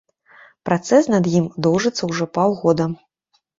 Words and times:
Працэс 0.69 1.09
над 1.15 1.29
ім 1.41 1.45
доўжыцца 1.67 2.11
ўжо 2.11 2.31
паўгода. 2.41 2.91